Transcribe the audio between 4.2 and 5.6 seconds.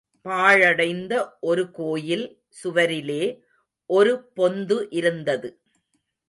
பொந்து இருந்தது.